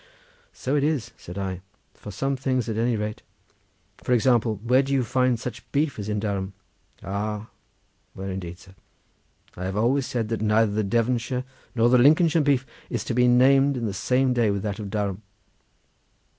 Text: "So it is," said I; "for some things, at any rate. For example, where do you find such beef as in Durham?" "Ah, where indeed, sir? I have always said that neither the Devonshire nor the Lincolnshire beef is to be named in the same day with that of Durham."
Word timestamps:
"So 0.51 0.75
it 0.75 0.83
is," 0.83 1.11
said 1.15 1.37
I; 1.37 1.61
"for 1.93 2.09
some 2.09 2.35
things, 2.35 2.67
at 2.67 2.75
any 2.75 2.95
rate. 2.95 3.21
For 3.99 4.13
example, 4.13 4.59
where 4.63 4.81
do 4.81 4.91
you 4.93 5.03
find 5.03 5.39
such 5.39 5.71
beef 5.71 5.99
as 5.99 6.09
in 6.09 6.19
Durham?" 6.19 6.53
"Ah, 7.03 7.49
where 8.15 8.31
indeed, 8.31 8.57
sir? 8.57 8.73
I 9.55 9.65
have 9.65 9.77
always 9.77 10.07
said 10.07 10.29
that 10.29 10.41
neither 10.41 10.71
the 10.71 10.83
Devonshire 10.83 11.43
nor 11.75 11.87
the 11.87 11.99
Lincolnshire 11.99 12.41
beef 12.41 12.65
is 12.89 13.03
to 13.03 13.13
be 13.13 13.27
named 13.27 13.77
in 13.77 13.85
the 13.85 13.93
same 13.93 14.33
day 14.33 14.49
with 14.49 14.63
that 14.63 14.79
of 14.79 14.89
Durham." 14.89 15.21